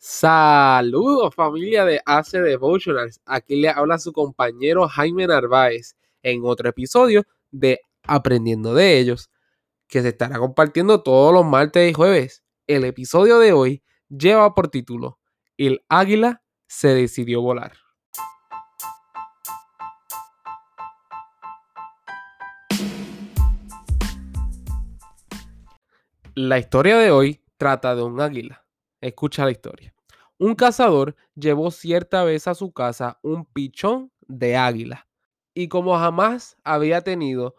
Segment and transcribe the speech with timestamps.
[0.00, 3.20] Saludos familia de AC Devotionals.
[3.26, 9.28] Aquí le habla su compañero Jaime Narváez en otro episodio de Aprendiendo de ellos,
[9.88, 12.44] que se estará compartiendo todos los martes y jueves.
[12.68, 15.18] El episodio de hoy lleva por título
[15.56, 17.72] El águila se decidió volar.
[26.36, 28.67] La historia de hoy trata de un águila.
[29.00, 29.94] Escucha la historia.
[30.38, 35.08] Un cazador llevó cierta vez a su casa un pichón de águila
[35.54, 37.56] y como jamás había tenido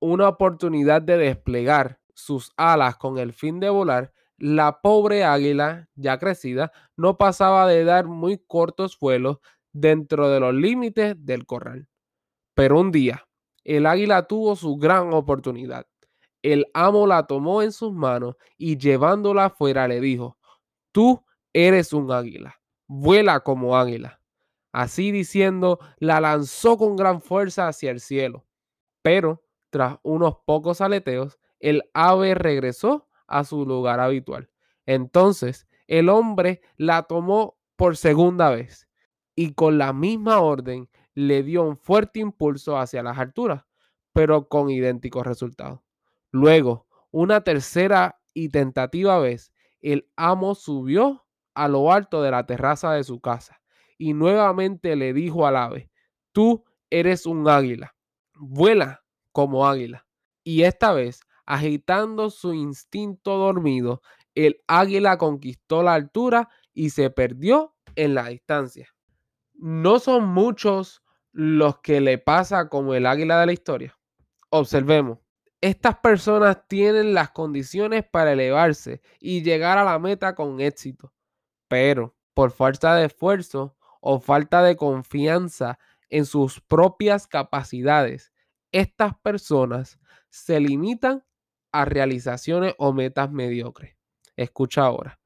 [0.00, 6.18] una oportunidad de desplegar sus alas con el fin de volar, la pobre águila, ya
[6.18, 9.38] crecida, no pasaba de dar muy cortos vuelos
[9.72, 11.88] dentro de los límites del corral.
[12.54, 13.26] Pero un día,
[13.64, 15.86] el águila tuvo su gran oportunidad
[16.42, 20.37] el amo la tomó en sus manos y llevándola afuera le dijo,
[20.98, 24.20] tú eres un águila, vuela como águila.
[24.72, 28.48] Así diciendo, la lanzó con gran fuerza hacia el cielo.
[29.00, 34.50] Pero, tras unos pocos aleteos, el ave regresó a su lugar habitual.
[34.86, 38.88] Entonces, el hombre la tomó por segunda vez
[39.36, 43.62] y con la misma orden le dio un fuerte impulso hacia las alturas,
[44.12, 45.78] pero con idénticos resultados.
[46.32, 49.52] Luego, una tercera y tentativa vez,
[49.92, 53.60] el amo subió a lo alto de la terraza de su casa
[53.96, 55.90] y nuevamente le dijo al ave,
[56.32, 57.94] tú eres un águila,
[58.34, 60.06] vuela como águila.
[60.44, 64.02] Y esta vez, agitando su instinto dormido,
[64.34, 68.88] el águila conquistó la altura y se perdió en la distancia.
[69.54, 73.98] No son muchos los que le pasa como el águila de la historia.
[74.50, 75.18] Observemos
[75.60, 81.12] estas personas tienen las condiciones para elevarse y llegar a la meta con éxito,
[81.66, 85.78] pero por falta de esfuerzo o falta de confianza
[86.08, 88.32] en sus propias capacidades,
[88.70, 89.98] estas personas
[90.30, 91.24] se limitan
[91.72, 93.96] a realizaciones o metas mediocres.
[94.36, 95.18] Escucha ahora.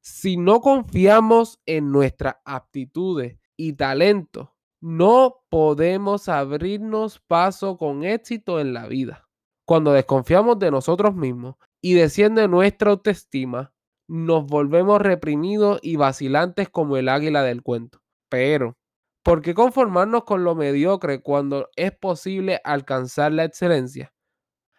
[0.00, 4.50] Si no confiamos en nuestras aptitudes y talentos,
[4.80, 9.29] no podemos abrirnos paso con éxito en la vida.
[9.70, 13.72] Cuando desconfiamos de nosotros mismos y desciende nuestra autoestima,
[14.08, 18.02] nos volvemos reprimidos y vacilantes como el águila del cuento.
[18.28, 18.76] Pero,
[19.22, 24.12] ¿por qué conformarnos con lo mediocre cuando es posible alcanzar la excelencia?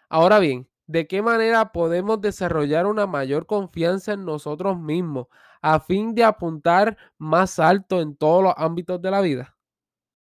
[0.10, 5.28] Ahora bien, ¿de qué manera podemos desarrollar una mayor confianza en nosotros mismos
[5.62, 9.56] a fin de apuntar más alto en todos los ámbitos de la vida?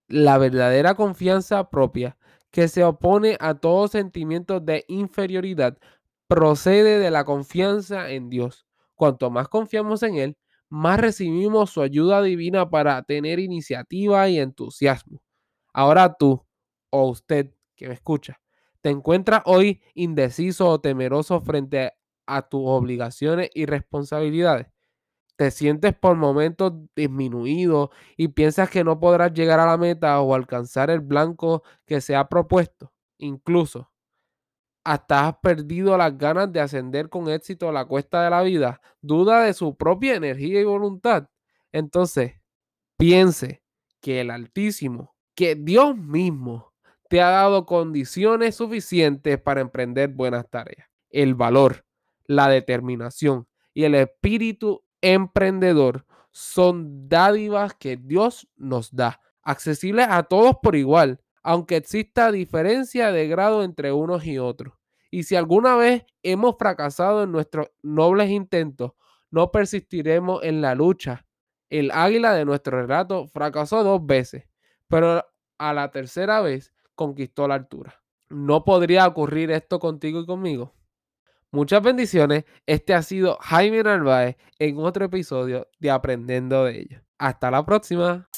[0.07, 2.17] La verdadera confianza propia
[2.51, 5.77] que se opone a todo sentimiento de inferioridad,
[6.27, 8.65] procede de la confianza en Dios.
[8.95, 10.37] Cuanto más confiamos en Él,
[10.69, 15.21] más recibimos su ayuda divina para tener iniciativa y entusiasmo.
[15.73, 16.45] Ahora tú,
[16.89, 18.39] o usted que me escucha,
[18.81, 21.91] te encuentras hoy indeciso o temeroso frente
[22.25, 24.70] a tus obligaciones y responsabilidades
[25.41, 30.35] te sientes por momentos disminuido y piensas que no podrás llegar a la meta o
[30.35, 32.93] alcanzar el blanco que se ha propuesto.
[33.17, 33.91] Incluso,
[34.83, 38.81] hasta has perdido las ganas de ascender con éxito a la cuesta de la vida,
[39.01, 41.27] duda de su propia energía y voluntad.
[41.71, 42.33] Entonces,
[42.95, 43.63] piense
[43.99, 46.71] que el Altísimo, que Dios mismo,
[47.09, 50.87] te ha dado condiciones suficientes para emprender buenas tareas.
[51.09, 51.83] El valor,
[52.27, 60.55] la determinación y el espíritu emprendedor son dádivas que Dios nos da, accesibles a todos
[60.61, 64.73] por igual, aunque exista diferencia de grado entre unos y otros.
[65.09, 68.93] Y si alguna vez hemos fracasado en nuestros nobles intentos,
[69.29, 71.25] no persistiremos en la lucha.
[71.69, 74.45] El águila de nuestro relato fracasó dos veces,
[74.87, 75.25] pero
[75.57, 78.01] a la tercera vez conquistó la altura.
[78.29, 80.73] ¿No podría ocurrir esto contigo y conmigo?
[81.53, 82.45] Muchas bendiciones.
[82.65, 87.01] Este ha sido Jaime Narváez en otro episodio de Aprendiendo de ellos.
[87.17, 88.29] Hasta la próxima.